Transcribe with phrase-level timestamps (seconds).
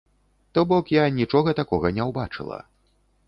[0.57, 2.59] То бок я нічога такога не ўбачыла.